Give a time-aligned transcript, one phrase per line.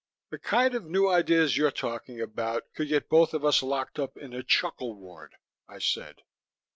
[0.31, 4.17] "The kind of new ideas you're talking about could get both of us locked up
[4.17, 5.35] in the chuckle ward,"
[5.67, 6.23] I said.